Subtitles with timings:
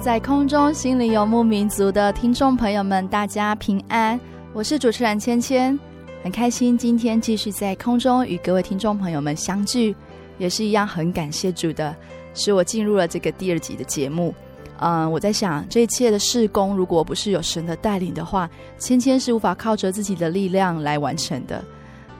[0.00, 4.18] 在空中心灵游牧民族的听众朋友们，大家平安！
[4.52, 5.78] 我是主持人芊芊，
[6.22, 9.94] 很开心今天继续在空中与各位听众朋友们相聚，
[10.38, 11.94] 也是一样很感谢主的，
[12.32, 14.32] 使我进入了这个第二集的节目。
[14.78, 21.64] 嗯，我在想，这一切的事工，如果不是有神的带领的话，芊芊是无法靠着自己的力量来完成的。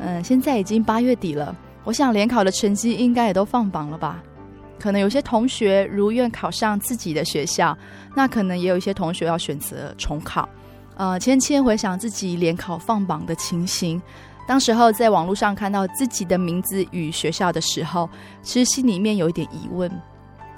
[0.00, 4.20] 嗯，现在已经八月底了，我想联考的成绩应该也都放榜了吧。
[4.78, 7.76] 可能有些同学如愿考上自己的学校，
[8.14, 10.48] 那可能也有一些同学要选择重考。
[10.96, 14.00] 呃，芊芊回想自己联考放榜的情形，
[14.46, 18.08] 当时候在网络上看到自己的名字与学校的时候，
[18.42, 19.90] 其实心里面有一点疑问，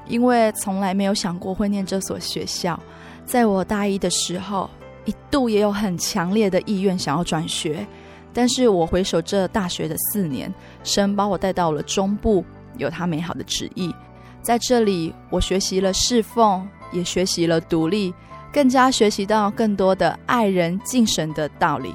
[0.07, 2.79] 因为从来没有想过会念这所学校。
[3.27, 4.69] 在我大一的时候，
[5.05, 7.87] 一度也有很强烈的意愿想要转学，
[8.33, 10.53] 但是我回首这大学的四年，
[10.85, 12.45] 神把我带到了中部，
[12.79, 13.95] 有他美好的旨意。
[14.43, 18.13] 在这里，我学习了侍奉，也学习了独立，
[18.53, 21.95] 更加学习到更多的爱人敬神的道理。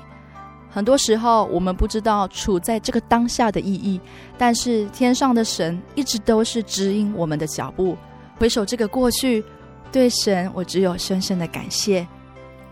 [0.70, 4.00] 很多时候，我们不知道处在这个当下的意义，
[4.38, 7.98] 但是天上的神一直都是指引我们的脚步。
[8.38, 9.44] 回首这个过去，
[9.92, 12.06] 对神我只有深深的感谢。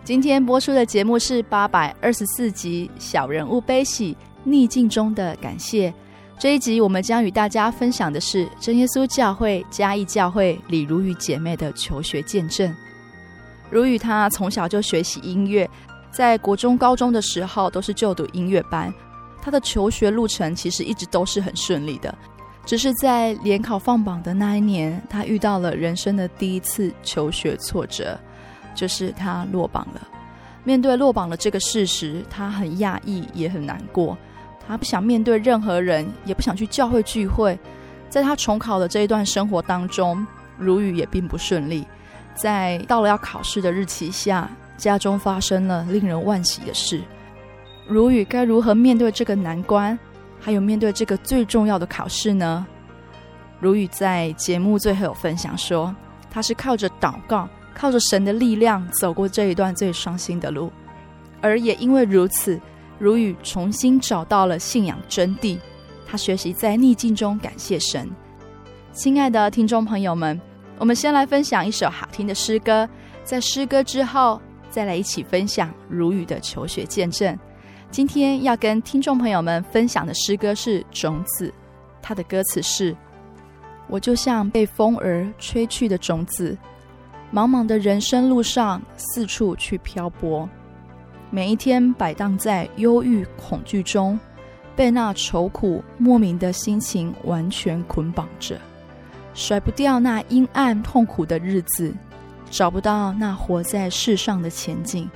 [0.03, 5.89] 今天播出的节目是八百二十四集《小人物悲喜逆境中的感谢》。
[6.43, 12.75] 这一集我们将与大家分享的是真耶稣教会嘉义教会李如雨姐妹的求学见证。
[13.69, 15.65] 如雨她从小就学习音乐，
[16.11, 18.93] 在国中、高中的时候都是就读音乐班。
[19.41, 22.13] 她的求学路程其实一直都是很顺利的，
[22.65, 28.19] 只是在联考放榜的那一年，她遇到了人生的第一次求学挫折，
[28.75, 30.05] 就是她落榜了。
[30.65, 34.17] 面对落榜的这个事实，她很讶异，也很难过。
[34.67, 37.57] 他不想面对任何人，也不想去教会聚会。
[38.09, 40.25] 在他重考的这一段生活当中，
[40.57, 41.85] 如雨也并不顺利。
[42.35, 47.01] 在到了要考试的日期下，家中发生了令人惋惜的事。
[47.87, 49.97] 如雨该如何面对这个难关，
[50.39, 52.65] 还有面对这个最重要的考试呢？
[53.59, 55.93] 如雨在节目最后有分享说，
[56.31, 60.71] 他是靠着祷告，靠着神的力量走过这一段最伤心的路，
[61.41, 62.59] 而也因为如此。
[63.03, 65.59] 如雨重新找到了信仰真谛，
[66.07, 68.09] 他学习在逆境中感谢神。
[68.93, 70.39] 亲爱的听众朋友们，
[70.79, 72.87] 我们先来分享一首好听的诗歌，
[73.25, 77.37] 在诗歌之后，再来一起分享如雨的求学见证。
[77.91, 81.49] 今天要跟听众朋友们分享的诗歌是《种子》，
[82.01, 82.95] 它的歌词是：
[83.89, 86.57] 我就像被风儿吹去的种子，
[87.33, 90.47] 茫茫的人生路上四处去漂泊。
[91.33, 94.19] 每一天摆荡在忧郁恐惧中，
[94.75, 98.55] 被那愁苦莫名的心情完全捆绑着，
[99.33, 101.91] 甩不掉那阴暗痛苦的日子，
[102.51, 105.09] 找不到那活在世上的前景。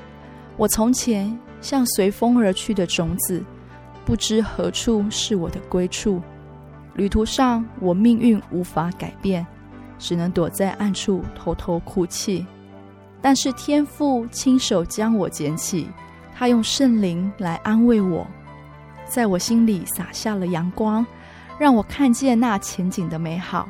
[0.58, 3.44] 我从前像随风而去的种子，
[4.04, 6.20] 不知何处是我的归处。
[6.96, 9.46] 旅途上我命运无法改变，
[10.00, 12.44] 只能躲在暗处偷偷哭泣。
[13.22, 15.88] 但是天父亲手将我捡起。
[16.38, 18.28] 他用圣灵来安慰我，
[19.06, 21.04] 在我心里洒下了阳光，
[21.57, 23.68] 让我看见那前景的美好。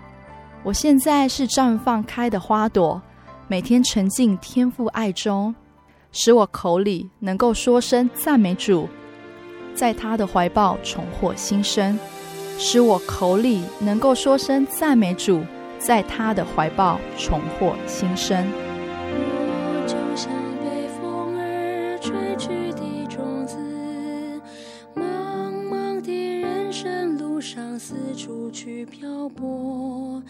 [0.63, 3.01] 我现在是绽放开的花朵，
[3.47, 5.55] 每天沉浸天父爱中，
[6.11, 8.89] 使我口里能够说声赞美主，
[9.73, 11.97] 在他的怀抱重获新生，
[12.57, 15.41] 使我口里能够说声赞美主，
[15.79, 18.45] 在他的怀抱重获新生。
[18.49, 20.29] 我就像
[27.87, 30.21] 四处去漂泊，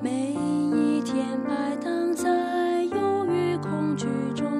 [0.00, 4.50] 每一天摆荡在忧郁恐惧中。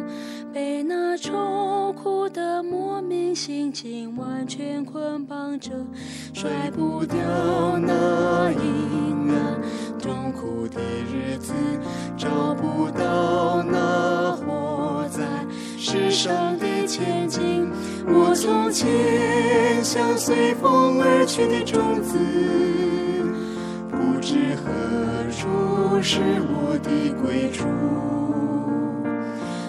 [0.53, 5.71] 被那愁苦的莫名心情完全捆绑着，
[6.35, 7.17] 甩不掉
[7.79, 9.63] 那阴暗
[9.99, 11.55] 痛苦的日子，
[12.15, 15.25] 找不到那活在
[15.79, 17.69] 世上的前进。
[18.07, 22.19] 我从前像随风而去的种子，
[23.91, 24.71] 不知何
[25.31, 26.91] 处是我的
[27.23, 27.67] 归处。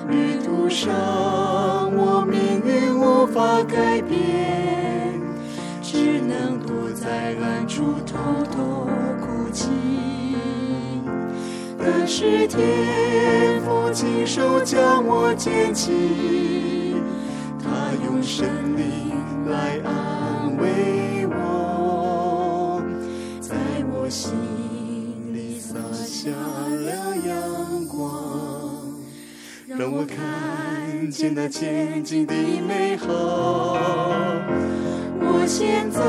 [0.09, 0.93] 旅途上，
[1.95, 5.19] 我命运无法改变，
[5.81, 8.17] 只能躲在暗处偷
[8.51, 8.87] 偷
[9.21, 9.69] 哭泣。
[11.77, 15.91] 但是天父亲手将我捡起，
[18.25, 19.11] 他用生命
[19.47, 22.81] 来安慰我，
[23.39, 23.55] 在
[23.93, 24.33] 我心
[25.31, 28.01] 里洒下了阳光。
[29.67, 32.33] 让我看见那前景的
[32.67, 33.77] 美好。
[35.21, 36.01] 我现在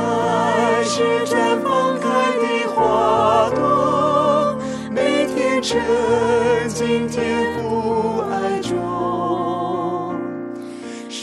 [0.85, 2.09] 是绽放开
[2.41, 4.59] 的花朵，
[4.91, 5.79] 每天沉
[6.67, 8.75] 浸天父爱中，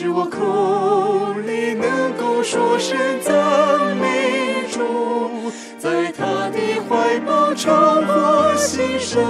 [0.03, 6.59] 使我口里能够说声赞美主，在他的
[6.89, 7.73] 怀抱重
[8.05, 9.23] 获新生。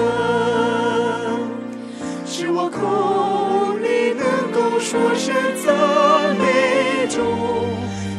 [2.26, 7.22] 使我口里能够说声赞美主，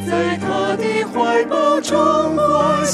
[0.09, 1.97] 在他的怀抱重
[2.37, 2.84] 获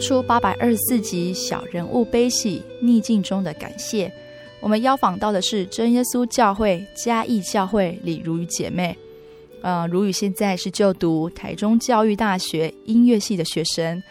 [0.00, 4.08] 出八百二十四集《小人物悲喜逆境中的感谢》，
[4.58, 8.96] 我们邀访到的是真耶稣教会嘉义教会李如雨姐妹。
[9.62, 14.02] 呃，如雨现在是就读台中教育大学音乐系的学生。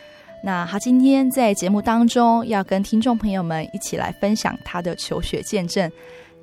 [0.44, 5.92] 那她今天在节目当中要跟听众朋友们一起来分享她的求学见证。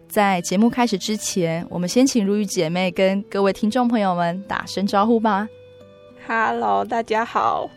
[0.09, 5.49] 在节目开始之前，我们先请如雨姐妹跟各位听众朋友们打声招呼吧。
[6.26, 7.71] Hello，大家好。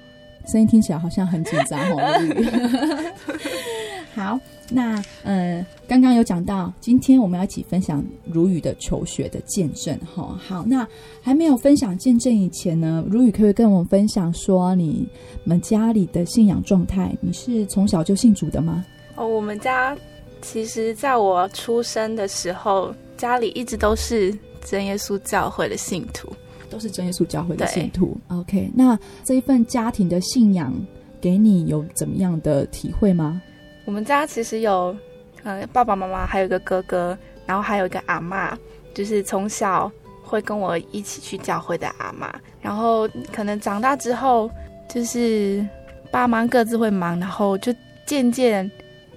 [0.47, 3.13] 声音听起来好像很紧张哦。
[4.15, 10.37] 好，那呃，刚刚有讲到，今天我们要一起分享如雨的求学的见证哈。
[10.45, 10.85] 好，那
[11.21, 15.07] 还没有分享见证以前呢，如雨可不可以跟我们分享说你
[15.43, 17.15] 们家里的信仰状态？
[17.21, 18.83] 你是从小就信主的吗？
[19.15, 19.95] 哦，我们家
[20.41, 26.27] 其实在我出生的时候，家里一直都是真耶稣教会的信徒，
[26.69, 28.17] 都是真耶稣教会的信徒。
[28.27, 30.73] OK，那这一份家庭的信仰
[31.19, 33.41] 给你有怎么样的体会吗？
[33.85, 34.95] 我们家其实有，
[35.43, 38.57] 呃，爸爸妈妈，还有一个哥哥，然后还有一个阿妈，
[38.93, 42.33] 就是从小会跟我一起去教会的阿妈。
[42.61, 44.49] 然后可能长大之后，
[44.87, 45.65] 就是
[46.11, 47.73] 爸妈各自会忙，然后就
[48.05, 48.69] 渐渐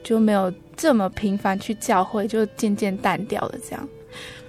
[0.03, 3.55] 就没有这么频繁去教会，就渐渐淡掉了。
[3.69, 3.89] 这样，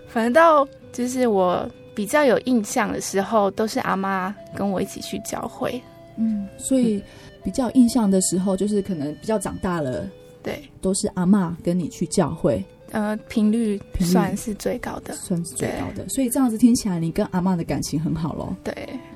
[0.07, 5.81] 反正到就是我比较有印象的时候，都是阿妈跟我一起去教会。
[6.17, 6.97] 嗯，所以。
[6.97, 7.03] 嗯
[7.43, 10.09] 比较印象的时候，就是可能比较长大了，
[10.41, 16.07] 对，都是阿妈跟你去教会，呃，频率算是最高的，算是最高的。
[16.07, 18.55] 所以这样子听起来，你跟阿妈的感情很好咯。
[18.63, 18.73] 对，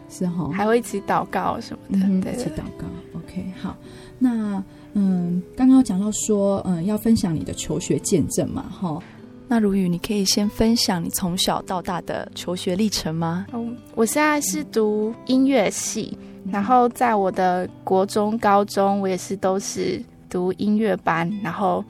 [0.09, 2.85] 是哈，还会一起祷告什么的，嗯、对，一起祷告。
[3.13, 3.77] OK，好，
[4.19, 9.01] 那嗯，刚刚讲到说，嗯，要分享你的求学见证嘛，哈。
[9.47, 13.47] 那如雨，你可以先分享你从小到大的求学历程吗？
[13.53, 16.17] 嗯，我现在是读音乐系。
[16.49, 21.83] 然后在我的国中、高中，我也是都是读音乐班，然后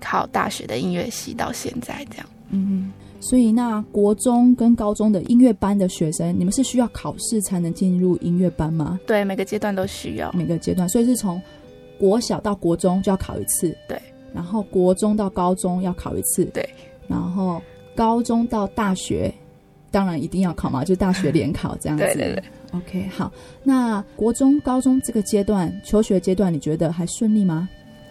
[0.00, 2.26] 考大学的音乐系，到现在这样。
[2.50, 9.00] 嗯，所以那国中跟高中的音乐班的学生，你们是需要考试才能进入音乐班吗？
[9.04, 10.30] 对，每个阶段都需要。
[10.32, 11.42] 每个阶段，所以是从
[11.98, 13.76] 国小到国中就要考一次。
[13.88, 14.00] 对。
[14.32, 16.44] 然后国中到高中要考一次。
[16.46, 16.68] 对。
[17.08, 17.60] 然后
[17.94, 19.32] 高中到大学，
[19.90, 22.04] 当然一定要考嘛，就大学联考这样子。
[22.04, 22.44] 对对对。
[22.72, 23.32] OK，好。
[23.62, 27.68] 那国中、高中这个阶段求学阶段，你觉得还顺利吗？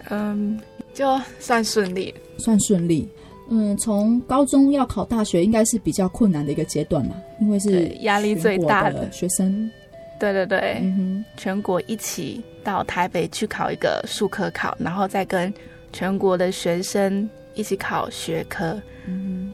[0.10, 0.60] 嗯，
[0.94, 3.08] 就算顺利，算顺利。
[3.50, 9.70] 嗯，从高中要考大学，应该是比较困难的一个阶段嘛，因为是压力最大的学生。
[10.18, 15.54] 对对对，嗯哼，全国一起到台北去考一个术科考，然后再跟
[15.92, 18.82] 全国的学生一起考学科。
[19.06, 19.52] 嗯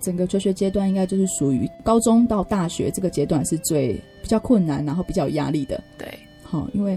[0.00, 5.82] 整个求学阶段应该就是属于高中到大学这个阶段是最比较困难，然后比较有压力的。
[5.98, 6.06] 对，
[6.44, 6.96] 好，因为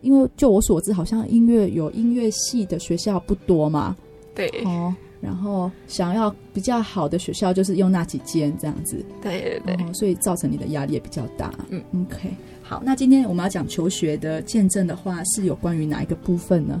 [0.00, 3.94] 因为就我所知，好像音乐有音乐系的学校不多嘛。
[4.34, 9.04] 对，哦，然后想要比较好的学校，就是用那几间这样子。
[9.20, 11.52] 对对对，哦，所以造成你的压力也比较大。
[11.68, 12.30] 嗯，OK，
[12.62, 16.80] 好，那今天我们要讲求学的见证的话，是有关于哪一个部分呢？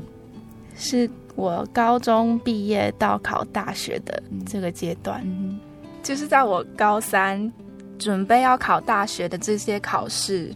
[0.78, 5.20] 是我高中毕业到考大学的这个阶段。
[5.24, 5.60] 嗯
[6.00, 7.52] 就是在我高三
[7.98, 10.50] 准备要考大学的这些考试，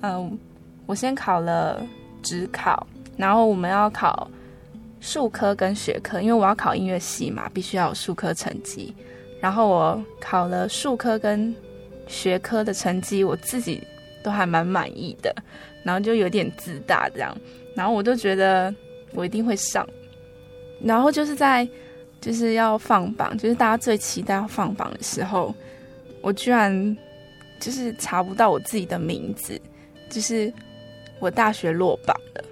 [0.00, 0.36] 嗯，
[0.86, 1.80] 我先考了
[2.20, 2.84] 职考，
[3.16, 4.28] 然后我们要考
[4.98, 8.92] 数科跟学科，因为我要考音乐系嘛，必须要有数科成绩。
[9.40, 11.54] 然后我考了数科跟
[12.08, 13.86] 学科的成绩，我自己
[14.24, 15.32] 都还蛮满意的，
[15.84, 17.36] 然后就有点自大这样，
[17.76, 18.74] 然后我就觉得
[19.14, 19.86] 我一定会上，
[20.82, 21.68] 然后就是在。
[22.20, 25.52] 就是要放榜，就是大家最期待要放榜的时候，
[26.20, 26.96] 我居然
[27.58, 29.60] 就是查不到我自己的名字，
[30.08, 30.54] 就是
[31.18, 32.44] 我大学落榜了。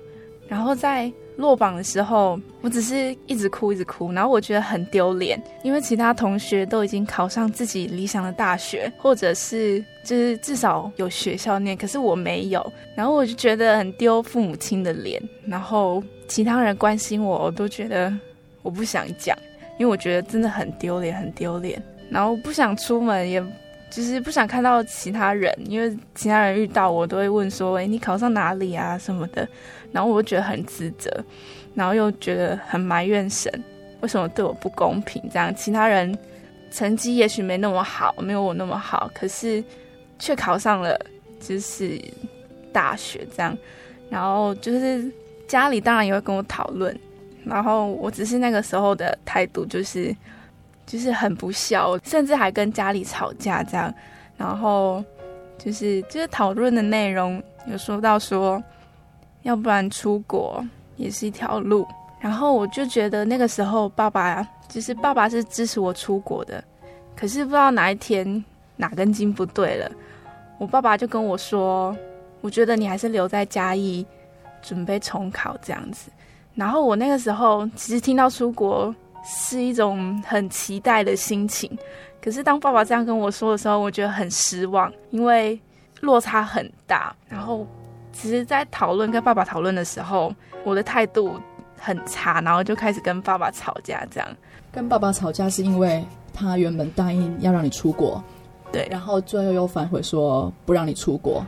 [0.48, 1.08] 然后在
[1.40, 12.72] 落榜的时候，我只是一直哭，一直哭，然后我觉得很丢脸，因为其他同学都已经考上自己理想的大学，或者是就是至少有学校念，可是我没有。
[12.94, 18.12] 然后我就觉得很丢父母亲的脸，然后其他人关心我，我都觉得
[18.62, 19.36] 我不想讲。
[19.78, 23.42] 因为我觉得真的很丢脸，很丢脸，然后不想出门，也
[23.90, 29.48] 就是不想看到其他人，因为其他人遇到我都会问说：“哎，你考上哪里啊？”什么的，
[29.92, 31.10] 然后我就觉得很自责，
[31.74, 33.52] 然后又觉得很埋怨神，
[34.00, 35.22] 为什么对我不公平？
[35.32, 36.16] 这样其他人
[36.70, 39.62] 成绩也许没那么好，没有我那么好，可是
[40.18, 40.98] 却考上了
[41.40, 42.00] 就是
[42.72, 43.56] 大学这样，
[44.08, 45.10] 然后就是
[45.48, 46.96] 家里当然也会跟我讨论。
[47.42, 50.14] 然后我只是那个时候的态度就是，
[50.86, 53.92] 就是很不孝，甚至还跟家里吵架这样。
[54.36, 55.02] 然后
[55.58, 58.62] 就是就是讨论的内容有说到说，
[59.42, 60.64] 要不然出国
[60.96, 61.86] 也是一条路。
[62.20, 66.62] 然后我就觉得那个时候爸爸就是爸爸是支持我出国的，
[67.16, 68.44] 可是不知道哪一天
[68.76, 69.90] 哪根筋不对了，
[70.58, 71.96] 我爸爸就跟我说，
[72.42, 74.06] 我觉得你还是留在嘉义
[74.60, 76.10] 准备重考这样子。
[76.54, 78.94] 然后我那个时候其实听到出国
[79.24, 81.70] 是一种很期待的心情，
[82.20, 85.58] 可是当爸爸这样跟我说的时候，我觉得很失望，因为
[86.00, 87.16] 落差很大。
[87.28, 87.66] 然后
[88.12, 90.32] 其实，在讨论跟爸爸讨论的时候，
[90.64, 91.34] 我的态度
[91.78, 94.06] 很差，然后就开始跟爸爸吵架。
[94.10, 94.28] 这样
[94.72, 98.22] 跟爸爸吵架是因为他原本答应要让你出国，
[98.70, 101.44] 对，然后最后又反悔说不让你出国。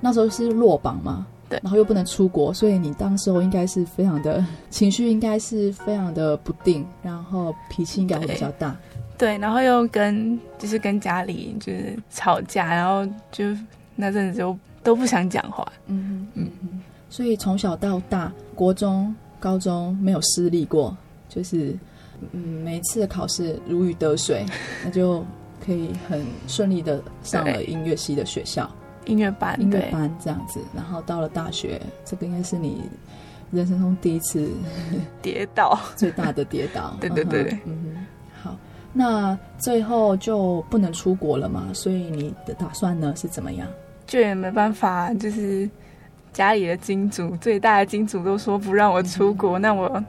[0.00, 8.76] 那时候是落榜嘛，对，然后又不能出国，所以你当时候应该是非常的情绪，应该是非常的不定，然后脾气应该会比较大。
[9.16, 13.44] 对，然后又跟就是跟家里就是吵架，然后就
[13.94, 15.66] 那阵子就都不想讲话。
[15.88, 16.80] 嗯嗯嗯。
[17.10, 20.96] 所以从小到大，国中、高中没有失利过，
[21.28, 21.76] 就是
[22.32, 24.44] 嗯每一次的考试如鱼得水，
[24.84, 25.24] 那就
[25.64, 28.68] 可以很顺利的上了音乐系的学校，
[29.06, 30.60] 音乐班，音乐班这样子。
[30.74, 32.82] 然后到了大学，这个应该是你
[33.52, 34.50] 人生中第一次
[35.22, 36.96] 跌倒， 最大的跌倒。
[37.00, 37.94] 对对对，嗯
[38.42, 38.56] 哼。
[38.96, 41.68] 那最后就不能出国了嘛？
[41.72, 43.66] 所以你的打算呢是怎么样？
[44.06, 45.68] 就也没办法，就是
[46.32, 50.04] 家里的金主最大的金主都说不让我出国，嗯、那我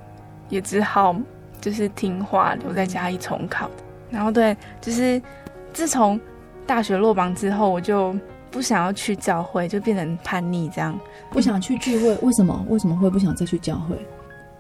[0.49, 1.15] 也只好
[1.61, 3.69] 就是听话留在家里重考。
[4.09, 5.21] 然后对，就是
[5.73, 6.19] 自从
[6.65, 8.15] 大学落榜之后，我就
[8.51, 10.97] 不想要去教会，就变成叛逆这样，
[11.29, 12.15] 不想去聚会。
[12.21, 12.65] 为什么？
[12.69, 13.95] 为什么会不想再去教会？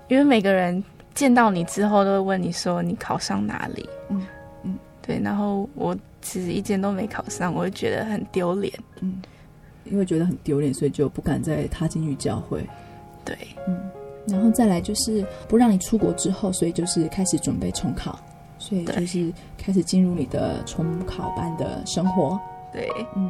[0.07, 0.83] 因为每个人。
[1.13, 3.89] 见到你之后，都会问你说你考上哪里？
[4.09, 4.21] 嗯
[4.63, 5.17] 嗯，对。
[5.23, 8.73] 然后我其实一间都没考上，我会觉得很丢脸。
[9.01, 9.21] 嗯，
[9.83, 12.67] 因为觉得很丢脸，所以就不敢再踏进去教会。
[13.23, 13.79] 对，嗯。
[14.27, 18.19] 然后再来就是不让你出国之后，所以就是开始准备重考，
[18.57, 22.39] 所以就是开始进入你的重考班的生活。
[22.73, 23.29] 对，嗯。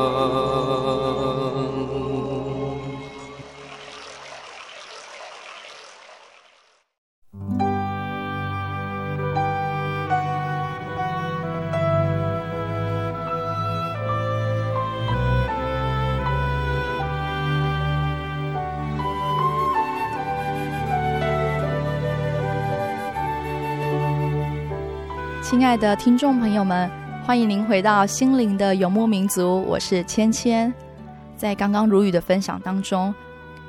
[25.51, 26.89] 亲爱的听众朋友们，
[27.25, 30.73] 欢迎您回到心灵的游牧民族，我是芊芊。
[31.35, 33.13] 在刚刚如雨的分享当中，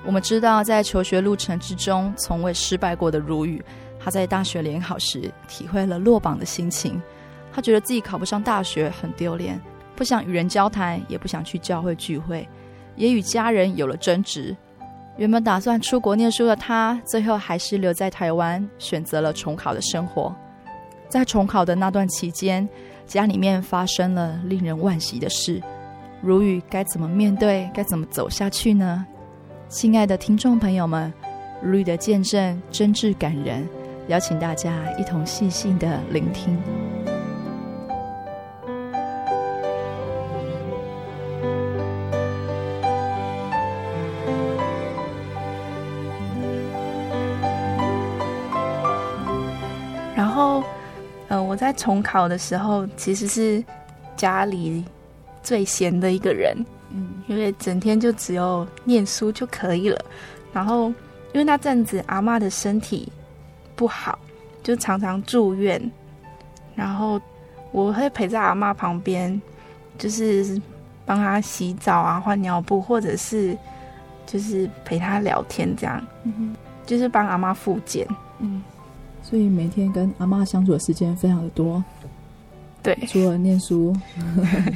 [0.06, 3.60] 我们知道在求学路程之中从未失败过的如雨，
[3.98, 7.02] 他在大学联考时体会了落榜的心情。
[7.52, 9.60] 他觉得自己考不上大学很丢脸，
[9.96, 12.48] 不想与人交谈，也不想去教会聚会，
[12.94, 14.56] 也与家人有了争执。
[15.16, 20.32] 原本打算出国念书的他，最后还是留在台湾，选择了重考的生活。
[21.12, 22.66] 在重考的那段期间，
[23.06, 25.60] 家里面发生了令人惋惜的事。
[26.22, 27.70] 如雨该怎么面对？
[27.74, 29.04] 该怎么走下去呢？
[29.68, 31.12] 亲爱的听众朋友们，
[31.62, 33.68] 如雨的见证真挚感人，
[34.08, 36.56] 邀请大家一同细细的聆听。
[51.52, 53.62] 我在重考的时候，其实是
[54.16, 54.82] 家里
[55.42, 56.56] 最闲的一个人，
[56.88, 60.02] 嗯，因为整天就只有念书就可以了。
[60.50, 63.12] 然后，因为那阵子阿妈的身体
[63.76, 64.18] 不好，
[64.62, 65.78] 就常常住院。
[66.74, 67.20] 然后，
[67.70, 69.38] 我会陪在阿妈旁边，
[69.98, 70.58] 就是
[71.04, 73.54] 帮她洗澡啊、换尿布，或者是
[74.24, 78.62] 就是陪她聊天，这样，嗯，就是帮阿妈复健，嗯。
[79.22, 81.82] 所以每天跟阿妈相处的时间非常的多，
[82.82, 83.96] 对，除了念书，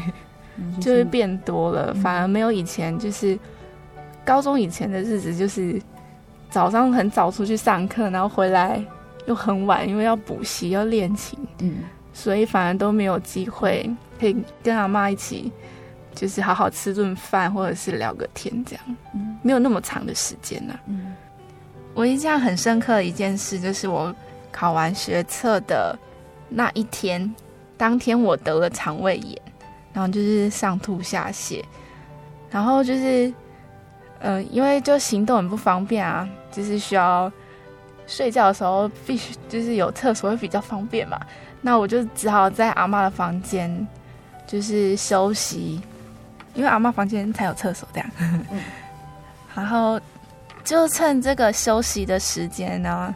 [0.81, 3.39] 就会变多了，反而没有以前就是
[4.25, 5.79] 高中以前的日子，就是
[6.49, 8.83] 早上很早出去上课，然后回来
[9.27, 11.79] 又很晚，因为要补习要练琴，嗯，
[12.15, 15.53] 所以反而都没有机会可以跟阿妈一起，
[16.15, 21.15] 就是好好吃顿饭，或者是聊个天这样，嗯，没有那么长的时间呢，嗯，
[21.93, 24.15] 我印象很深刻的一件事就是我。
[24.57, 25.95] 考完学测的
[26.49, 27.35] 那一天，
[27.77, 29.39] 当天我得了肠胃炎，
[29.93, 31.63] 然后就是上吐下泻，
[32.51, 33.29] 然后就是，
[34.21, 37.31] 嗯、呃，因为就行动很不方便啊，就是需要
[38.07, 41.21] 睡觉的时候必须就是有厕所会比较方便嘛，
[41.61, 43.87] 那我就只好在阿妈的房间
[44.47, 45.79] 就是休息，
[46.55, 48.11] 因为阿妈房间才有厕所这样，
[48.51, 48.63] 嗯、
[49.55, 50.01] 然后
[50.65, 53.15] 就趁这个休息的时间呢。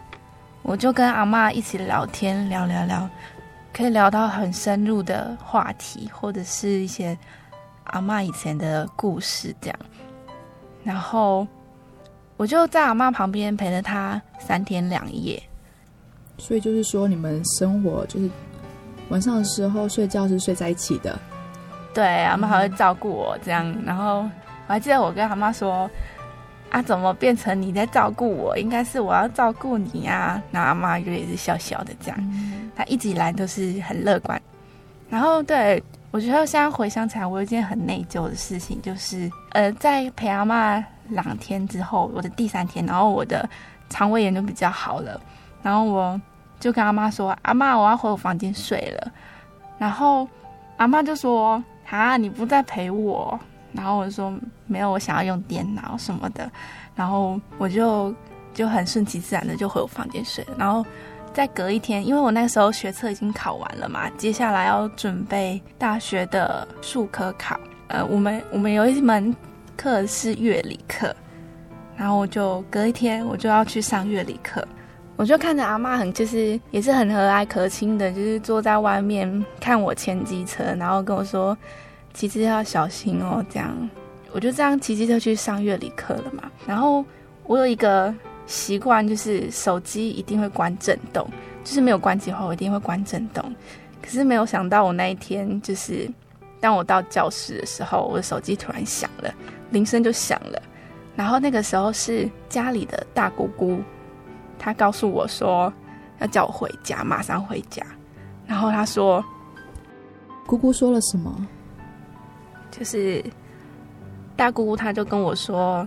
[0.62, 3.09] 我就跟阿妈一起聊天，聊聊聊，
[3.73, 7.16] 可以聊到很深入的话题，或者是一些
[7.85, 9.79] 阿妈以前的故事这样。
[10.85, 11.46] 然后
[12.37, 15.42] 我就在阿妈旁边陪了她三天两夜。
[16.38, 18.31] 所以就是说，你们生活就是
[19.09, 21.18] 晚上的时候睡觉是睡在一起的。
[21.92, 23.75] 对，阿妈还会照顾我这样。
[23.85, 25.90] 然后我还记得我跟阿妈说。
[26.70, 28.56] 啊，怎么变成你在照顾我？
[28.56, 30.40] 应该是我要照顾你啊！
[30.52, 32.18] 然后阿妈就也是笑笑的这样，
[32.76, 34.40] 她一直以来都是很乐观。
[35.09, 43.48] 然后对，我觉得现在回想起来，我有一件很内疚的事情，就是呃，在陪阿妈两天之后，我的第三天，然后我的
[43.88, 45.20] 肠胃炎就比较好了，
[45.62, 46.20] 然后我
[46.61, 49.12] 就跟阿妈说：“阿妈，我要回我房间睡了。”
[49.76, 50.28] 然后
[50.76, 53.37] 阿妈就说：“啊，你不再陪我。”
[53.72, 54.33] 然后我就说
[54.66, 56.50] 没有，我想要用电脑什么的，
[56.94, 58.14] 然后我就
[58.52, 60.54] 就很顺其自然的就回我房间睡了。
[60.59, 60.85] 然后
[61.33, 67.59] 再隔一天，因为我那时候学测已经考完了嘛，接下来要准备大学的术科考。
[67.87, 69.35] 呃，我们我们有一门
[69.76, 71.14] 课是乐理课，
[71.96, 74.66] 然后我就隔一天我就要去上乐理课，
[75.16, 81.56] 我就看着阿嬷很就是也是很和蔼可亲的，就是坐在外面看我牵机车，然后跟我说。
[82.12, 83.90] 骑车要小心哦，这样，
[84.33, 86.51] 我就这样骑机车去上乐理课了嘛。
[86.66, 87.05] 然后
[87.44, 88.14] 我有一个
[88.46, 91.29] 习惯，就是手机一定会关震动，
[91.64, 93.44] 就是没有关机的话，我一定会关震动。
[94.03, 96.11] 可是没有想到，我那一天就是
[96.59, 99.33] 当我到教室的时候，我的手机突然响了，
[99.70, 100.61] 铃声就响了。
[101.16, 103.79] 然后那个时候是家里的大姑姑
[104.59, 105.73] 她告诉我说
[106.18, 107.85] 要叫我回家，马上回家。
[108.46, 109.23] 然后她说，
[110.46, 111.46] 姑姑说了什么？
[112.70, 113.22] 就是
[114.37, 115.87] 大姑姑，她就跟我说，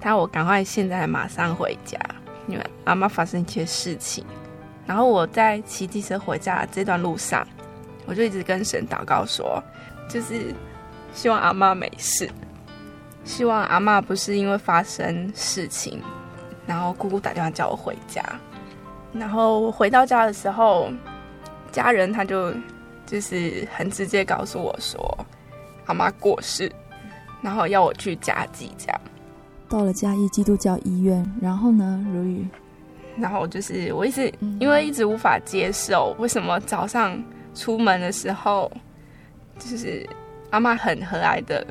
[0.00, 1.98] 她我赶快现在马上回家，
[2.46, 4.24] 因为阿妈发生一些事情。
[4.86, 7.46] 然后我在骑机车回家这段路上，
[8.04, 9.62] 我就一直跟神祷告说，
[10.08, 10.54] 就是
[11.14, 12.28] 希望阿妈没事，
[13.24, 16.02] 希望阿妈不是因为发生事情，
[16.66, 18.22] 然后姑姑打电话叫我回家。
[19.14, 20.90] 然后回到家的时候，
[21.72, 22.52] 家人他就
[23.06, 25.26] 就是很直接告诉我说，
[25.86, 26.70] 阿妈过世，
[27.42, 29.00] 然后要我去家祭这样。
[29.68, 32.46] 到了嘉义基督教医院，然后呢，如雨。
[33.16, 37.16] 然后就是我一直因为一直无法接受，为什么早上
[37.54, 38.70] 出门的时候，
[39.58, 40.04] 就是
[40.50, 41.64] 阿妈很和蔼的，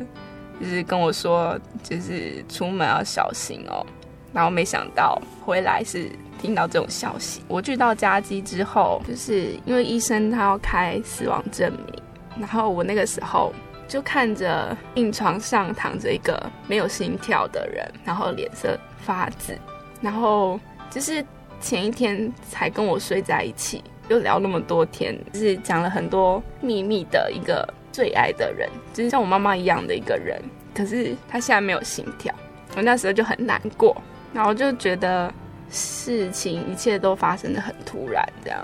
[0.60, 3.86] 就是跟我说，就是出门要小心哦。
[4.32, 6.10] 然后没想到回来是
[6.42, 7.42] 听到这种消息。
[7.48, 12.02] 我去到家基之后，就是因为医生他要开死亡证明，
[12.40, 13.54] 然后我那个时候
[13.94, 19.56] 就看着病床上躺着一个没有心跳的人，然后脸色发紫，
[20.02, 20.60] 然后。
[20.90, 21.26] 就是
[21.60, 30.40] 前一天才跟我睡在一起，又聊那么多天，就是讲了很多秘密的一个最爱的人，就是像我妈妈一样的一个人。
[30.76, 32.32] 可是他现在没有心跳，
[32.76, 34.00] 我那时候就很难过，
[34.36, 35.34] 然后就觉得
[35.68, 38.64] 事情一切都发生的很突然，这样。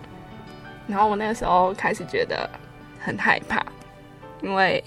[0.85, 2.47] 然后我那个时候开始觉得
[2.99, 3.65] 很害怕，
[4.43, 4.83] 因为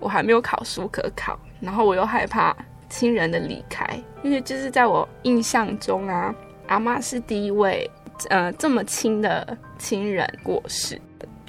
[0.00, 2.56] 我还没有考书可考，然后我又害怕
[2.88, 3.86] 亲人的离开，
[4.24, 6.34] 因为就是在我印象中啊。
[6.66, 7.90] 阿妈是第一位，
[8.28, 11.00] 呃，这么亲的亲人过世，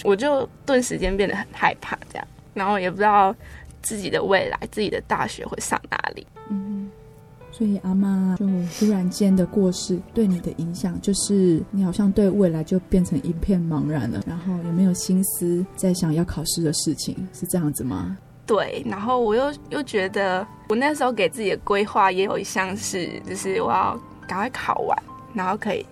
[0.03, 3.35] 我就顿时间变得很害怕，这样，然后也不知道
[3.83, 6.25] 自己的未来，自己的大学会上哪里。
[6.49, 6.89] 嗯，
[7.51, 8.47] 所以阿妈就
[8.79, 17.15] 突然间的过世，对你的影响就是你好像对未来就变成一片茫然了，然后有没有心思在想要考试的事情？
[17.31, 18.17] 是这样子吗？
[18.51, 24.97] 对，然后我又又觉得，我那时候给自己的规划也有一项是，就是我要赶快考完。
[25.33, 25.85] 然后可以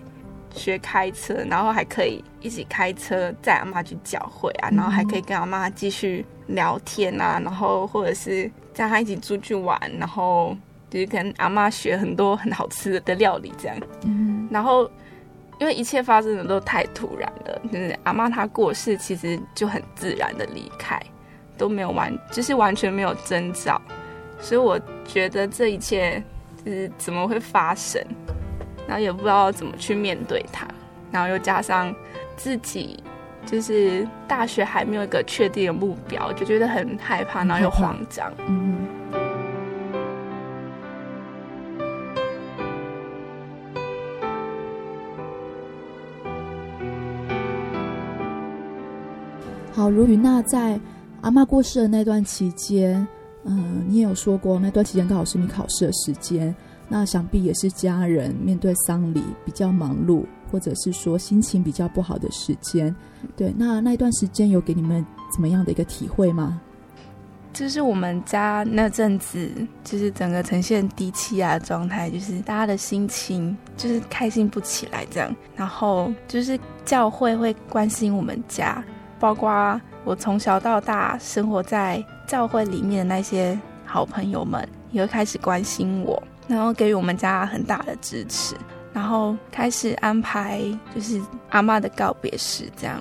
[0.54, 10.54] 学开车，然后还可以一起开车载阿妈去教会啊，然后还可以跟阿妈继续聊天啊，然后或者是带她一起出去玩，然后
[10.90, 13.76] 就是跟阿妈学很多很好吃的料理这样。
[14.04, 14.90] 嗯，然后
[15.58, 21.00] 因为一切发生的都太突然了，就是阿妈她过世，其实就很自然的离开，
[21.60, 23.78] 都没有完，就是完全没有征兆，
[24.40, 26.22] 所以我觉得这一切
[26.64, 28.02] 就是怎么会发生？
[28.88, 30.66] 然后也不知道怎么去面对它，
[31.12, 31.94] 然后又加上
[32.34, 32.98] 自己
[33.44, 38.32] 就是大学还没有一个确定的目标，就觉得很害怕，然后又慌张。
[49.72, 50.78] 好，如雨，娜在
[51.20, 53.06] 阿妈过世的那段期间，
[53.44, 56.54] 嗯、你也有说过那段期间刚好是你考试的时间。
[56.92, 62.92] 那想必也是家人面对丧礼比较忙碌，或者是说心情比较不好的时间。
[63.36, 66.60] 对，那那一段时间有给你们怎么样的一个体会吗？
[67.52, 69.50] 就是我们家那阵子，
[69.84, 75.34] 就是整个呈现低气压状态，就是大家的心情就是开心不起来这样。
[75.54, 78.82] 然后就是教会会关心我们家，
[79.20, 86.20] 包括我从小到大生活在教会里面的那些好朋友们，也会开始关心我。
[86.48, 88.56] 然后给予我们家很大的支持，
[88.92, 90.60] 然后开始安排
[90.92, 93.00] 就是阿嬷的告别式这样，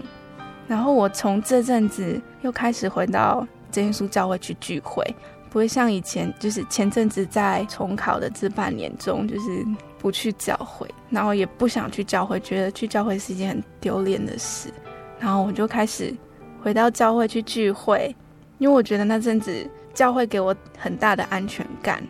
[0.67, 5.03] 然后我从这阵子又开始回到真耶稣教会去聚会，
[5.49, 9.65] 不会像以前就是前阵子在重考的这半年中就是
[9.97, 14.71] 不去教会，然后也不想去教会，觉得去教会是一件很丢脸的事，
[15.19, 16.15] 然后我就开始
[16.61, 18.15] 回到教会去聚会，
[18.57, 22.01] 因为我觉得那阵子教会给我很大的安全感。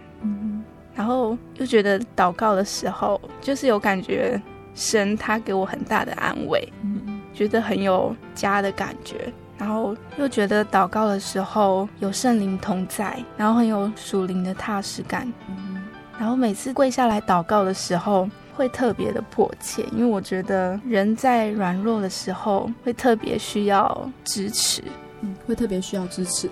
[0.96, 4.42] 然后又觉得祷告的时候，就是有感觉
[4.76, 9.32] 神他给我很大的安慰，嗯，觉得很有家的感觉。
[9.58, 15.32] 然后又觉得祷告的时候有圣灵同在，然后很有属灵的踏实感。
[15.48, 15.82] 嗯，
[16.20, 24.84] 然后每次跪下来祷告的时候，会特别的迫切，因为我觉得人在软弱的时候会特别需要支持，
[25.22, 26.50] 嗯，会特别需要支持。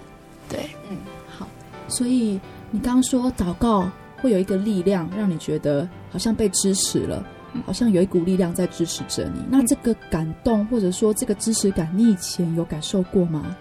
[0.48, 0.96] 对，嗯，
[1.38, 1.46] 好。
[1.90, 2.40] 所以
[2.72, 3.90] 你刚刚说祷告。
[4.20, 7.24] 会有一个力量让你觉得好像被支持了，
[7.68, 9.44] 好像有一股力量在支持着你。
[9.48, 13.56] 那这个感动或者说这个支持感，你以前有感受过吗？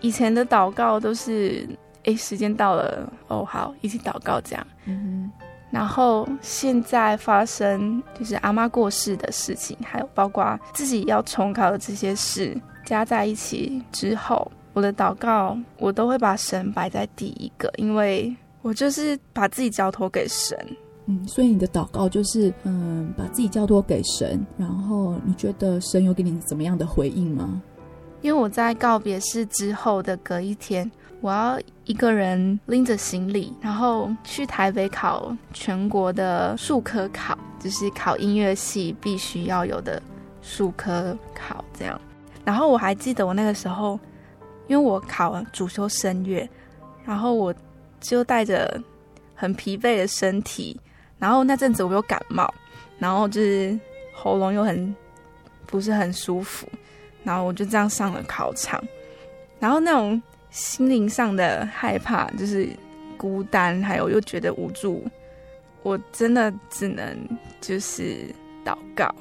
[0.00, 1.68] 以前的祷告都是，
[2.04, 4.66] 哎，时间到了，哦，好，一起祷告这样。
[4.86, 5.47] 嗯哼。
[5.70, 20.58] 然后现在发生就是阿妈过世的事情，还有包括自己要重考的这些事加在一起之后，我的祷告我都会把神摆在第一个，因为我就是把自己交托给神。
[21.06, 27.62] 嗯，所以你的祷告就是嗯，把自己交托给神，然后你觉得神有给你怎么样的回应吗？
[28.20, 40.02] 因为我在告别式之后的隔一天，我要一个人拎着行李，然后去台北考全国的术科考，就是考音乐系必须要有的
[40.42, 42.00] 术科考这样。
[42.44, 43.98] 然后我还记得我那个时候，
[44.66, 46.48] 因为我考主修声乐，
[47.04, 47.54] 然后我
[48.00, 48.80] 就带着
[49.34, 50.78] 很疲惫的身体。
[51.18, 52.48] 然后那阵子我有感冒，
[52.98, 53.78] 然后就是
[54.14, 54.94] 喉咙又很
[55.66, 56.66] 不是很舒服，
[57.24, 58.82] 然后我就这样上了考场，
[59.58, 62.68] 然后那种心灵上的害怕，就是
[63.16, 65.04] 孤单，还有又觉得无助，
[65.82, 67.16] 我真的只能
[67.60, 69.14] 就是祷告，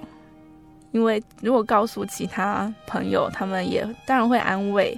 [0.92, 4.98] 因为如果告诉其他朋友，他们也当然会安慰，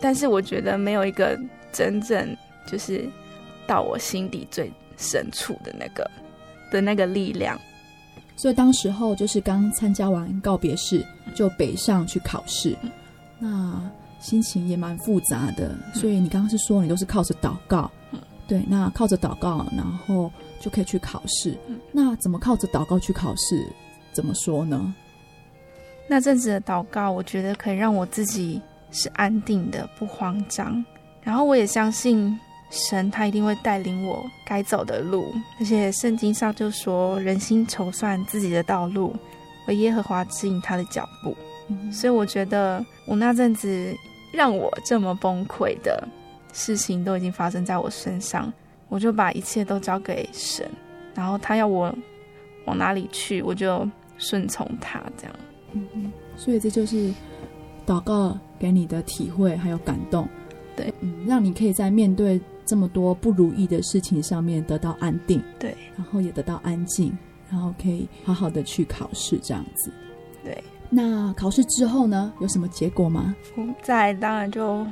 [0.00, 1.38] 但是我觉得没有一个
[1.72, 2.36] 真正
[2.66, 3.08] 就是
[3.66, 6.08] 到我心底最深处的那个
[6.70, 7.58] 的那个力量，
[8.38, 12.76] 所以当时候就是刚参加完告别式，就北上去考试，
[13.40, 13.82] 那
[14.20, 15.76] 心情也蛮复杂的。
[15.92, 17.90] 所以你刚刚是说你都是靠着祷告，
[18.46, 21.58] 对，那靠着祷告，然后就可以去考试。
[21.90, 23.66] 那怎么靠着祷告去考试？
[24.12, 24.94] 怎么说呢？
[26.08, 30.84] 那阵子的祷告，我觉得可以让我自己是安定的，不慌张，
[31.22, 32.38] 然后我也相信。
[32.70, 39.16] 神他一定会带领我该走的路，而且圣经上就说：“人心筹算自己的道路，
[39.66, 41.34] 为耶和华指引他的脚步。
[41.68, 43.96] 嗯”所以我觉得我那阵子
[44.32, 46.06] 让我这么崩溃的
[46.52, 48.52] 事情都已经发生在我身上，
[48.90, 50.68] 我就把一切都交给神，
[51.14, 51.90] 然后他要我
[52.66, 55.02] 往哪里去，我就顺从他。
[55.16, 55.34] 这样，
[55.72, 57.10] 嗯，所以这就是
[57.86, 60.28] 祷告给你的体会还有感动，
[60.76, 62.38] 对，嗯，让你可以在面对。
[62.68, 67.16] 这么多不如意的事情上面得到安定，对，然后也得到安静，
[67.50, 69.90] 然后可以好好的去考试，这样子。
[70.44, 73.34] 对，那考试之后呢，有什么结果吗？
[73.82, 74.86] 在当然就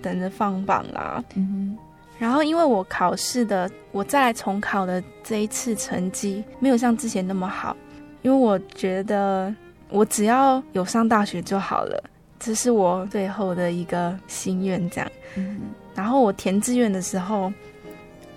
[0.00, 1.22] 等着放榜啦。
[1.34, 1.78] 嗯哼。
[2.18, 7.76] 然后因为我考试的，我再来重考的这一次成绩没有像之前那么好，
[8.22, 9.54] 因为我觉得
[9.90, 12.02] 我只要有上大学就好了，
[12.40, 15.10] 这是我最后的一个心愿，这样。
[15.36, 15.60] 嗯。
[15.98, 17.52] 然后我填志愿的时候，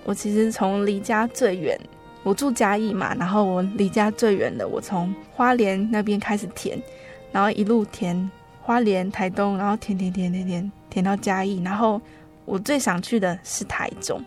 [0.04, 1.80] 我其实从离家最远，
[2.24, 6.82] 我住嘉义嘛，然后我离家最远的，我从花莲那边开始填，
[7.32, 8.32] 然后一路填
[8.64, 12.02] 花莲、台东，然后填填填填填填到嘉义，然后
[12.46, 14.20] 我最想去的是台中，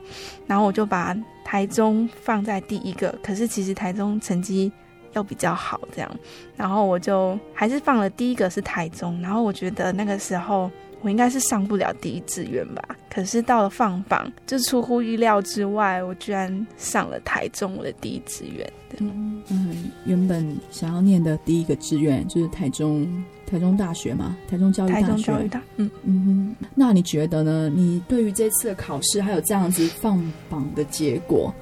[0.47, 1.13] 然后我就把
[1.45, 4.71] 台中放在第一个，可是其实台中成绩
[5.15, 6.17] 要比较好这样，
[6.57, 10.71] 然后我就还是放了第一个是台中，然后我觉得那个时候。
[11.05, 18.73] 我应该是上不了第一志愿吧，可是到了放榜，就出乎意料之外，我居然上了台中我的第一志愿。
[19.01, 23.07] 嗯嗯，原本想要念的第一个志愿就是台中
[23.47, 25.03] 台中大学嘛，台中教育大学。
[25.03, 26.67] 台中教育大，嗯嗯哼。
[26.75, 27.69] 那你觉得呢？
[27.69, 31.53] 你对于这次的考试还有这样子放榜的结果，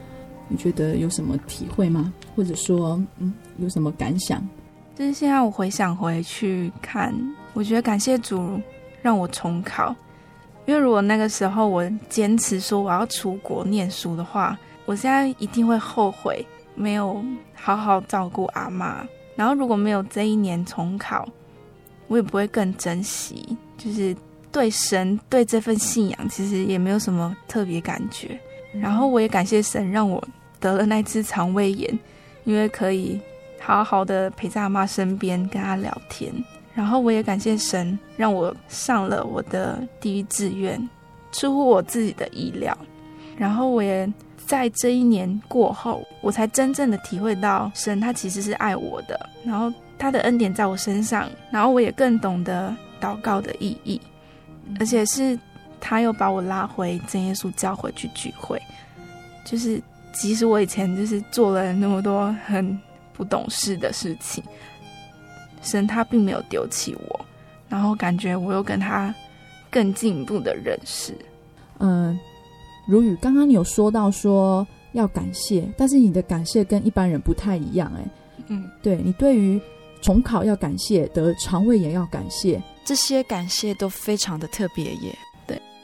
[0.46, 2.12] 你觉得有什么体会吗？
[2.36, 4.46] 或者说，嗯，有什么感想？
[4.94, 7.12] 就是现在我回想回去看，
[7.54, 8.60] 我觉得感谢主。
[9.02, 9.94] 让我重考，
[10.64, 19.06] 因为如果那个时候我坚持说我要出国念书的话，我现在一定会后悔没有好好照顾阿妈。
[19.34, 21.28] 然后如果没有这一年重考，
[22.06, 24.14] 我也不会更珍惜，就是
[24.52, 28.38] 对神对这份信仰其实也没有什么特别感觉。
[28.72, 30.22] 然后我也感谢神让我
[30.60, 31.98] 得了那次肠胃炎，
[32.44, 33.20] 因为可以
[33.60, 36.32] 好好的陪在阿妈身边跟她聊天。
[36.74, 40.88] 然后我也感谢神，让我上了我的第一志愿，
[41.30, 42.76] 出乎我自己的意料。
[43.36, 44.10] 然后我也
[44.46, 54.00] 在这一年过后，我才真正的体会到神他其实是爱我的，然后他的恩典在我身上，然后我也更懂得祷告的意义，
[54.78, 55.38] 而且是
[55.80, 58.60] 他又把我拉回真耶稣教会去聚会，
[59.44, 59.82] 就是
[60.12, 62.78] 即使我以前就是做了那么多很
[63.12, 64.42] 不懂事的事情。
[65.62, 67.24] 神他并没有丢弃我，
[67.68, 69.14] 然后感觉我又跟他
[69.70, 71.16] 更进一步的认识。
[71.78, 72.18] 嗯，
[72.86, 78.04] 如雨，刚刚你有说到说要感谢，但是你的感谢跟一般人不太一样，哎，
[78.48, 79.60] 嗯，对，你对于
[80.00, 85.16] 重考要感谢，得肠胃炎要感谢，这些感谢都非常的特别耶。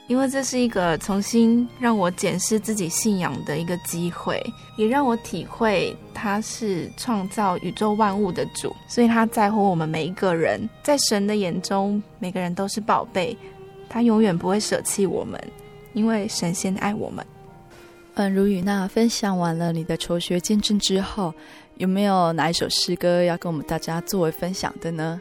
[0.08, 4.42] 因为这是一个重新让我检视自己信仰的一个机会，
[4.76, 13.36] 也让我体会他是创造宇宙万物的主，所以他在乎我们每一个人，在神的眼中，每个人都是宝贝，
[13.86, 15.38] 他永远不会舍弃我们，
[15.92, 17.24] 因为神先爱我们。
[18.14, 21.34] 嗯，如雨，娜分享完了你的求学见证之后，
[21.76, 25.20] 有没有哪一首诗歌要跟我们大家作为分享的呢？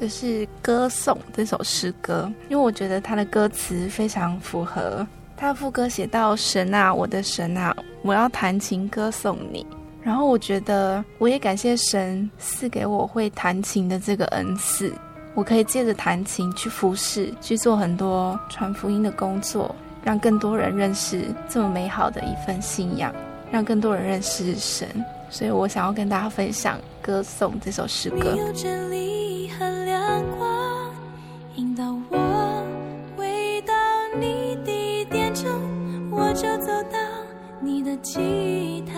[0.00, 5.06] 就是歌颂这首诗歌，因为我觉得它的歌词非常符合。
[5.36, 9.66] 它的副歌写到：“神啊，我的神啊，我要弹琴歌颂你。”
[10.02, 14.92] 然后我觉得，我也感谢神赐给我会弹琴的这个恩赐，
[15.34, 19.74] 我可以借着弹琴去服侍，去做很多传福音的工作，
[20.04, 23.12] 让更多人认识这么美好的一份信仰，
[23.50, 24.88] 让更多人认识神。
[25.28, 28.36] 所以我想要跟大家分享《歌颂》这首诗歌。
[38.02, 38.94] 祭坛，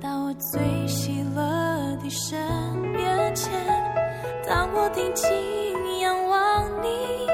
[0.00, 1.42] 到我最喜乐
[2.02, 2.38] 的神
[2.92, 3.50] 面前。
[4.46, 5.28] 当我定睛
[6.00, 7.26] 仰望你，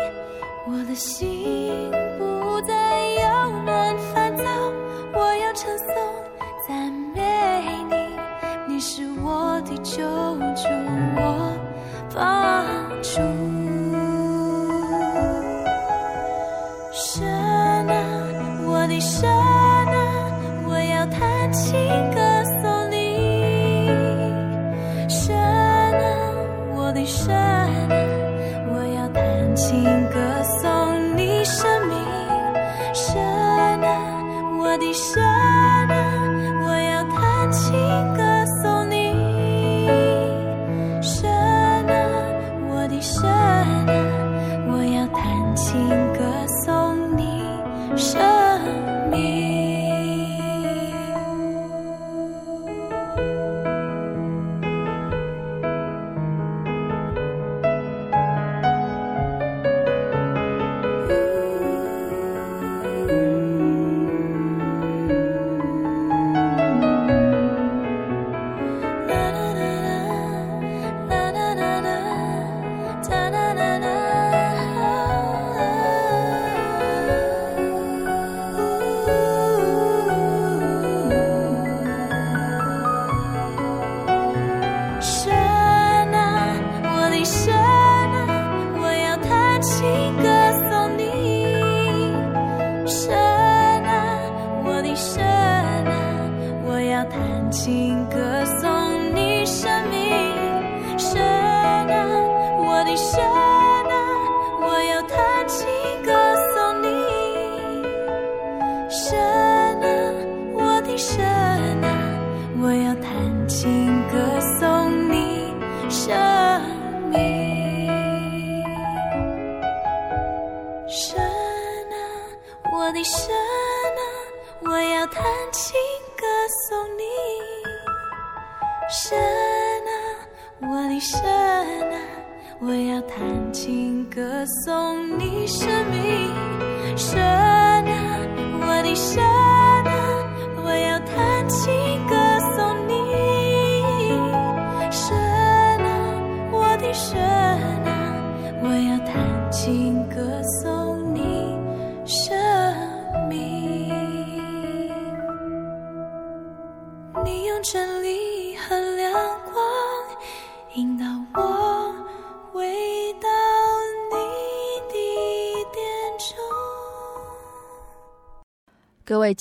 [0.68, 2.74] 我的心不再
[3.14, 4.44] 忧闷烦躁，
[5.12, 5.86] 我要称颂
[6.68, 7.22] 赞美
[7.88, 10.02] 你，你是我的救
[10.54, 10.68] 主，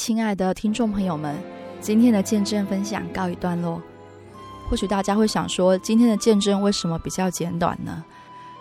[0.06, 1.36] 亲爱的听众朋友们，
[1.82, 3.82] 今天的见证分享告一段落。
[4.70, 8.06] 或许大家会想说，今天的见证为什么比较简短呢？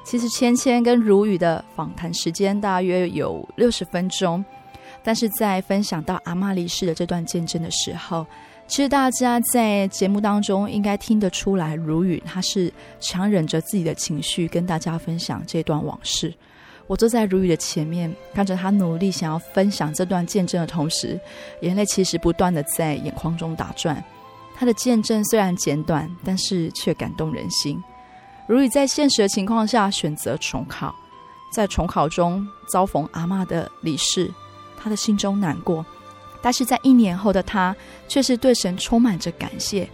[0.07, 4.43] 其实芊芊跟如雨的访谈时间大约有六十分钟，
[5.03, 8.25] 但是在分享到阿嬷离世的这段见证的时候，
[8.67, 16.33] 其实大家在节目当中应该听得出来，如雨她是强忍着自己的情绪跟大家分享这段往事。
[16.87, 21.19] 我坐在如雨的前面，看着他努力想要分享这段见证的同时，
[21.63, 24.03] 眼泪其实不断的在眼眶中打转。
[24.55, 27.83] 他的见证虽然简短，但是却感动人心。
[28.47, 30.95] 如雨在现实的情况下选择重考，
[31.51, 34.31] 在重考中遭逢阿嬷的离世，
[34.79, 35.85] 他的心中难过，
[36.43, 37.75] 但是在一年后的他
[38.07, 39.89] 却是对神充满着感谢。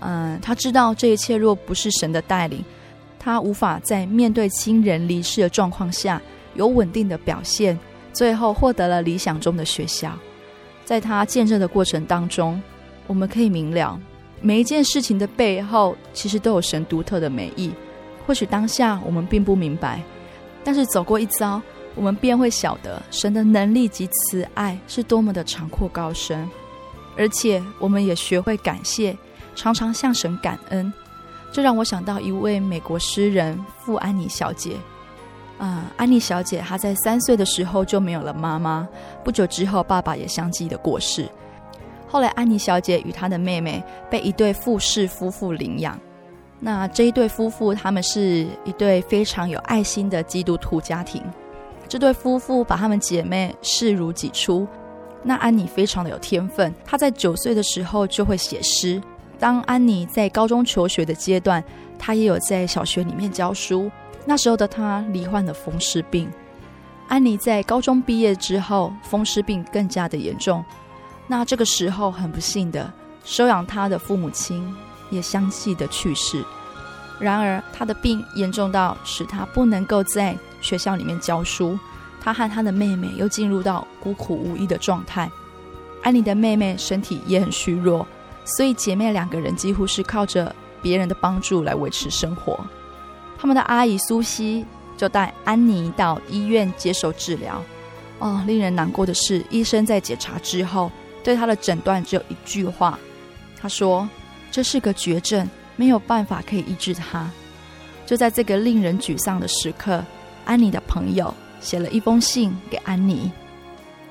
[0.00, 2.64] 嗯，他知道这一切若不是神的带领。
[3.22, 6.20] 他无法在面对亲人离世的状况下
[6.54, 7.78] 有稳定的表现，
[8.14, 10.12] 最后获得了理想中的学校。
[10.86, 12.60] 在他见证的过程当中，
[13.06, 14.00] 我们可以明了，
[14.40, 17.70] 每一件事情的背后，其实都有神独特的美意。
[18.26, 20.02] 或许当下我们并不明白，
[20.64, 21.60] 但是走过一遭，
[21.94, 26.48] 我们便会晓得神的能力及慈爱是多么的长阔高深。
[27.16, 29.16] 而且，我们也学会感谢，
[29.54, 30.92] 常常向神感恩。
[31.52, 34.76] 这让我想到一位美国诗人傅安妮小姐。
[35.58, 38.88] 啊、安妮小姐她在三岁的时候就没有了妈妈，
[39.22, 41.28] 不久之后爸爸也相继的过世。
[42.08, 46.00] 后来，安妮小姐与她的妹妹被一对富士夫妇领养。
[46.58, 51.22] 那这一对夫妇，他们是一对非常有爱心的基督徒家庭。
[51.88, 54.66] 这对夫妇把他们姐妹视如己出。
[55.22, 59.00] 那安妮非常的有天分，她在九岁的时候就会写诗。
[59.40, 61.64] 当安妮在高中求学的阶段，
[61.98, 63.90] 她也有在小学里面教书。
[64.26, 66.30] 那时候的她罹患了风湿病。
[67.08, 70.62] 安妮在高中毕业之后，风湿病更加的严重。
[71.26, 72.92] 那这个时候，很不幸的，
[73.24, 74.72] 收养她的父母亲
[75.10, 76.44] 也相继的去世。
[77.18, 81.78] 然而，她的病严重到使她不能够在学校里面教书。
[82.20, 85.30] 她和她的妹妹又进入到孤苦无依的状态。
[86.02, 88.06] 安妮的妹妹身体也很虚弱。
[88.56, 92.58] 所以姐妹两个人几乎是靠着别人的帮助来维持生活。
[93.38, 94.64] 他们的阿姨苏西
[94.96, 97.62] 就带安妮到医院接受治疗。
[98.18, 100.90] 哦，令人难过的是，医生在检查之后
[101.24, 102.98] 对她的诊断只有一句话，
[103.58, 104.06] 他说
[104.52, 107.30] ：“这是个绝症，没有办法可以医治她。”
[108.04, 110.04] 就在这个令人沮丧的时刻，
[110.44, 111.32] 安妮的朋友
[111.62, 113.30] 写了一封信给安妮。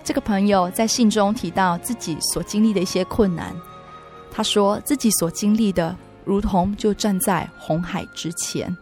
[0.03, 3.53] 这个朋友在信中提到自己所经历的一些困难。
[4.39, 8.73] 他说自己所经历的，如同就站在红海之前。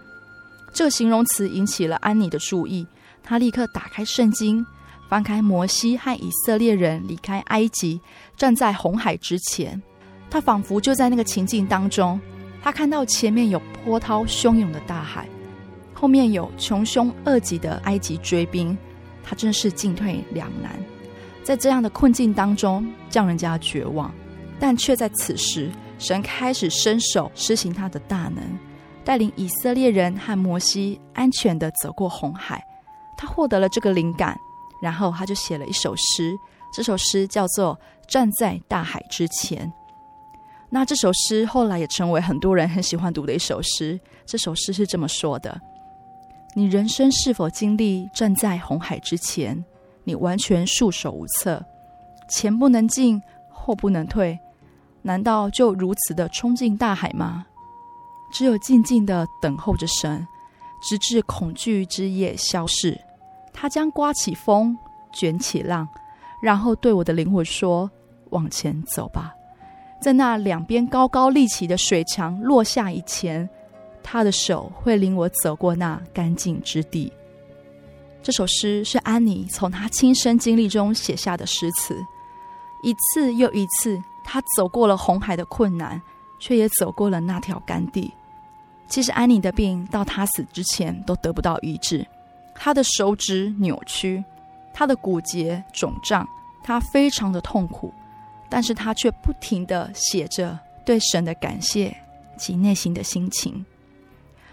[0.71, 2.85] 这个形容词引起了安妮的注意。
[3.23, 4.63] 她立刻打开圣经，
[5.09, 7.99] 翻开摩西和以色列人离开埃及，
[8.35, 9.81] 站在红海之前。
[10.29, 12.21] 她仿佛就在那个情境当中。
[12.61, 15.27] 她看到前面有波涛汹涌的大海，
[15.91, 18.77] 后面有穷凶恶极的埃及追兵。
[19.23, 20.77] 她真是进退两难，
[21.43, 24.13] 在这样的困境当中，叫人家绝望。
[24.59, 28.43] 但却在此时，神开始伸手施行他的大能，
[29.03, 32.63] 带领以色列人和摩西安全地走过红海。
[33.17, 34.37] 他获得了这个灵感，
[34.81, 36.35] 然后他就写了一首诗。
[36.73, 37.75] 这首诗叫做
[38.11, 39.65] 《站在大海之前》。
[40.69, 43.99] 那这首诗后来也成为很多人很喜欢读的一首诗。
[44.25, 45.59] 这首诗是这么说的：
[46.53, 49.63] 你人生是否经历站在红海之前？
[50.03, 51.63] 你完全束手无策，
[52.29, 54.37] 前不能进，后不能退。
[55.07, 57.45] 难道就如此的冲进大海吗？
[58.29, 60.27] 只有静静的等候着神，
[60.81, 62.99] 直至恐惧之夜消逝。
[63.53, 64.77] 他将刮起风，
[65.13, 65.87] 卷起浪，
[66.41, 67.89] 然后对我的灵魂说
[68.31, 69.33] ：“往前走吧。”
[70.03, 73.49] 在那两边高高立起的水墙落下以前，
[74.03, 77.09] 他的手会领我走过那干净之地。
[78.21, 81.97] 这首诗是安妮从她亲身经历中写下的诗词，
[82.83, 83.97] 一次又一次。
[84.29, 86.01] 他走过了红海的困难，
[86.37, 88.13] 却也走过了那条干地。
[88.89, 92.05] 其实安妮的病到他死之前都得不到医治，
[92.53, 94.21] 他的手指扭曲，
[94.73, 96.27] 他的骨节肿胀，
[96.61, 97.93] 他非常的痛苦，
[98.49, 101.95] 但是他却不停地写着对神的感谢
[102.37, 103.65] 及内心的心情。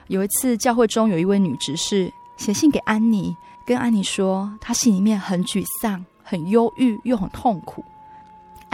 [0.06, 3.34] 有一次，教会中有一位女执事写信给安妮，
[3.66, 7.84] 跟安妮说，她心里面很沮丧、很忧郁又很痛苦。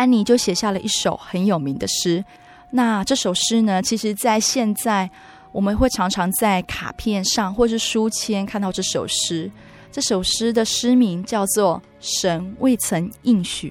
[0.01, 2.25] 安妮就写下了一首很有名的诗。
[2.71, 5.11] 那这首诗呢，其实，在现在
[5.53, 9.51] 我们会常常在卡片上或是书签看到这首诗。
[9.93, 13.69] 这首诗的诗名叫做《神未曾应许》。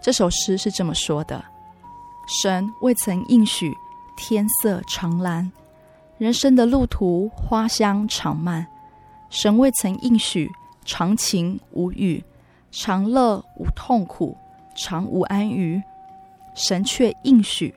[0.00, 1.44] 这首诗是这么说的：
[2.42, 3.74] 神未曾应许
[4.16, 5.50] 天色常蓝，
[6.18, 8.64] 人生的路途花香长漫。
[9.30, 10.48] 神未曾应许
[10.84, 12.22] 长晴无雨，
[12.70, 14.36] 长乐无痛苦。
[14.74, 15.82] 常无安于，
[16.54, 17.74] 神却应许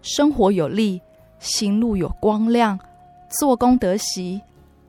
[0.00, 1.00] 生活有力，
[1.38, 2.78] 行路有光亮，
[3.28, 4.40] 做工得喜，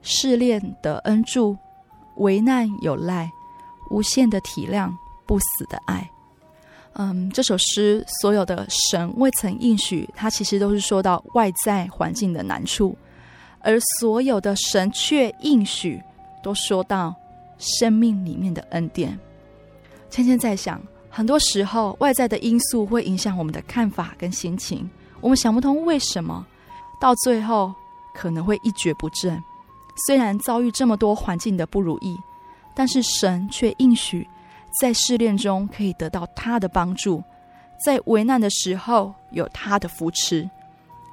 [0.02, 1.56] 试炼得恩助，
[2.18, 3.32] 危难有赖，
[3.92, 4.92] 无限的体谅，
[5.26, 6.10] 不死的爱。
[6.94, 12.96] 嗯，这首诗所有的神未曾应许，它其实都是说到外在环境的难处，
[13.60, 16.02] 而所有的神却应许，
[16.44, 17.16] 都说到
[17.58, 19.18] 生命里面的恩典。
[20.10, 20.82] 芊芊在想。
[21.16, 24.90] 很多时候，外在的因素会影响我们的看法跟心情，
[25.22, 26.44] 我们想不通为什么，
[27.00, 27.72] 到最后
[28.16, 29.40] 可能会一蹶不振。
[30.08, 32.18] 虽然遭遇这么多环境的不如意，
[32.74, 34.28] 但是神却应许，
[34.82, 37.24] 在试炼中可以得到他的帮助，
[37.86, 40.50] 在危难的时候有他的扶持，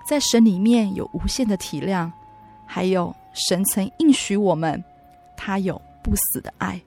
[0.08, 2.10] 在神里面有无限的体谅，
[2.64, 4.82] 还有神曾应许我们，
[5.36, 6.80] 他有不死的爱。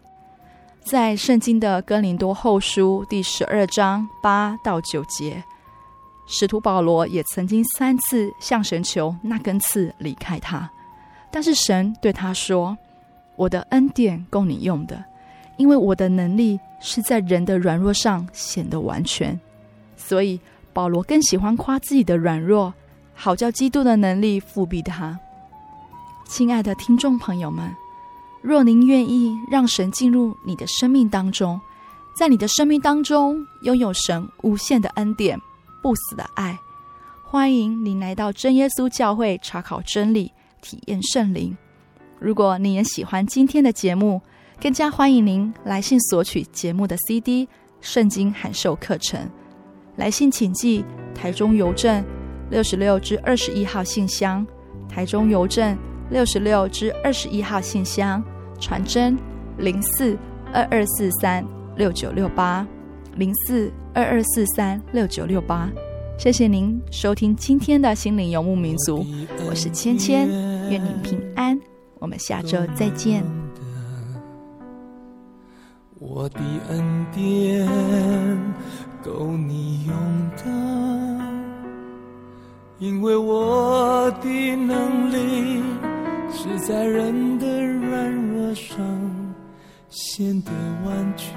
[0.83, 5.41] 在圣经的哥林多后书第十二章八到九节，
[6.25, 10.69] 使徒保罗也曾经三次向神求那根刺离开他，
[11.31, 12.77] 但是神对他说
[13.37, 15.01] ：“我的恩典够你用的，
[15.55, 19.39] 因为我的能力是在人的软弱上显得完全。”
[19.95, 20.37] 所以
[20.73, 22.73] 保罗更喜欢夸自己的软弱，
[23.13, 25.17] 好叫基督的能力覆庇他。
[26.27, 27.82] 亲爱的听众朋友们。
[28.43, 31.59] 若您愿意让神进入你的生命当中，
[32.13, 35.39] 在你的生命当中拥有神无限的恩典、
[35.81, 36.59] 不死的爱，
[37.23, 40.29] 欢迎您来到真耶稣教会查考真理、
[40.61, 41.55] 体验圣灵。
[42.19, 44.21] 如果你也喜欢今天的节目，
[44.61, 47.47] 更加欢迎您来信索取节目的 CD、
[47.79, 49.25] 圣经函授课程。
[49.95, 50.83] 来信请寄
[51.15, 52.03] 台中邮政
[52.49, 54.45] 六十六至二十一号信箱，
[54.89, 55.77] 台中邮政
[56.13, 58.23] 六十六至二十一号信箱。
[58.59, 59.17] 传真
[59.57, 60.17] 零四
[60.53, 61.45] 二二四三
[61.75, 62.65] 六九六八
[63.17, 65.69] 零四二二四三六九六八，
[66.17, 69.05] 谢谢您收听今天的心灵游牧民族，
[69.49, 70.29] 我是芊芊，
[70.69, 71.59] 愿您平安，
[71.99, 73.21] 我们下周再见。
[75.99, 76.39] 我的
[76.69, 77.67] 恩典
[79.03, 79.93] 够你用
[80.37, 80.45] 的，
[82.77, 85.62] 因为我的能力
[86.59, 88.77] 在人的软弱上
[89.89, 90.51] 显得
[90.85, 91.33] 完全，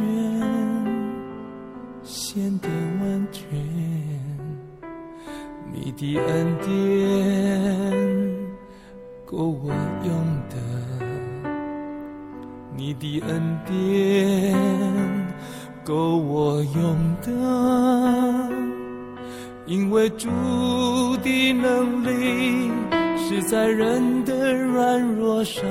[2.04, 2.68] 显得
[3.00, 3.44] 完全。
[5.72, 6.70] 你的恩典
[9.24, 9.72] 够我
[10.04, 10.10] 用
[10.48, 10.56] 的，
[12.76, 14.54] 你的恩典
[15.84, 17.30] 够我用的，
[19.66, 20.28] 因为主
[21.22, 22.70] 的能力。
[23.28, 25.64] 是在人的软弱上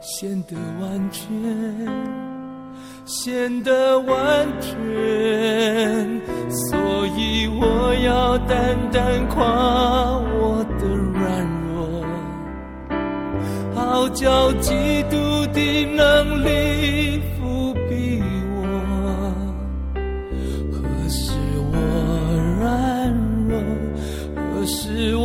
[0.00, 1.28] 显得完全，
[3.04, 4.72] 显得完全，
[6.48, 6.78] 所
[7.18, 9.44] 以我要单单夸
[10.40, 12.02] 我的软弱，
[13.74, 14.72] 好叫基
[15.10, 15.16] 督
[15.52, 16.48] 的能力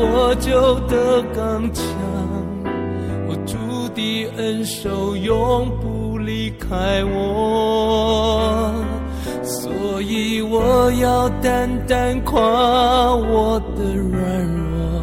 [0.05, 1.83] 我就得刚强，
[3.27, 3.55] 我主
[3.95, 8.71] 的恩手永不离开我，
[9.43, 12.39] 所以我要单单夸
[13.15, 15.01] 我的软弱，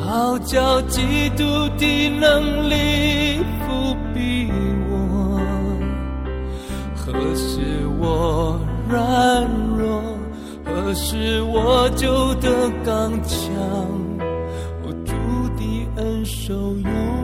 [0.00, 1.44] 好叫基督
[1.76, 4.50] 的能力覆庇
[4.90, 5.40] 我，
[6.94, 7.60] 何时
[7.98, 8.58] 我
[8.88, 9.48] 软
[10.84, 13.50] 可是，我旧的钢枪，
[14.82, 15.14] 我注
[15.56, 17.23] 定恩手拥。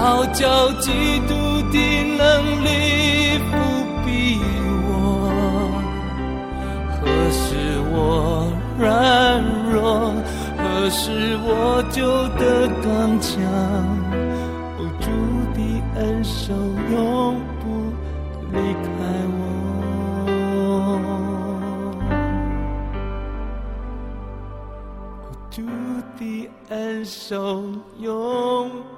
[0.00, 1.34] 好叫基督
[1.72, 1.78] 的
[2.16, 2.66] 能力
[3.50, 3.52] 覆
[4.04, 4.06] 庇
[4.86, 4.88] 我。
[6.94, 6.96] 何
[7.32, 7.42] 时
[7.90, 7.96] 我
[8.78, 9.42] 软
[9.72, 10.14] 弱，
[10.56, 11.98] 何时我就
[12.38, 12.42] 得
[12.80, 12.86] 刚
[13.20, 13.28] 强。
[15.00, 15.06] 主
[15.54, 15.58] 的
[15.96, 16.54] 恩手
[16.92, 16.94] 永
[17.60, 17.64] 不
[18.52, 18.86] 离开
[19.26, 19.40] 我。
[26.70, 27.64] 恩手
[27.98, 28.70] 永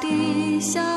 [0.00, 0.95] 的小